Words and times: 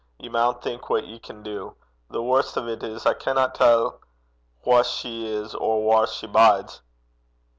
Ye 0.17 0.29
maun 0.29 0.55
think 0.61 0.89
what 0.89 1.05
ye 1.05 1.19
can 1.19 1.43
do. 1.43 1.75
The 2.09 2.23
warst 2.23 2.57
o' 2.57 2.65
't 2.75 2.83
is 2.87 3.05
I 3.05 3.13
canna 3.13 3.51
tell 3.53 3.99
wha 4.65 4.81
she 4.81 5.27
is 5.27 5.53
or 5.53 5.83
whaur 5.83 6.07
she 6.07 6.25
bides.' 6.25 6.81